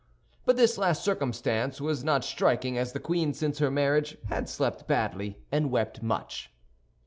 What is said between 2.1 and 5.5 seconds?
striking, as the queen since her marriage had slept badly